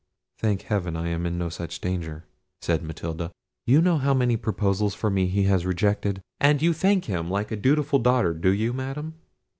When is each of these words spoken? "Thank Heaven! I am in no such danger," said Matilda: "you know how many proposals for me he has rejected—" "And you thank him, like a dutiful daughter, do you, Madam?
"Thank 0.39 0.63
Heaven! 0.63 0.95
I 0.95 1.09
am 1.09 1.27
in 1.27 1.37
no 1.37 1.49
such 1.49 1.79
danger," 1.79 2.25
said 2.59 2.81
Matilda: 2.81 3.31
"you 3.67 3.83
know 3.83 3.99
how 3.99 4.15
many 4.15 4.35
proposals 4.35 4.95
for 4.95 5.11
me 5.11 5.27
he 5.27 5.43
has 5.43 5.63
rejected—" 5.63 6.23
"And 6.39 6.59
you 6.59 6.73
thank 6.73 7.05
him, 7.05 7.29
like 7.29 7.51
a 7.51 7.55
dutiful 7.55 7.99
daughter, 7.99 8.33
do 8.33 8.49
you, 8.49 8.73
Madam? 8.73 9.13